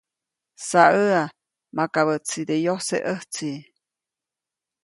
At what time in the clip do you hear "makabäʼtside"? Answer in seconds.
1.75-2.55